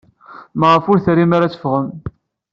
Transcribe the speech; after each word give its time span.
Maɣef 0.59 0.85
ur 0.91 0.99
trim 1.05 1.31
ara 1.35 1.45
ad 1.47 1.51
teffɣem? 1.53 1.87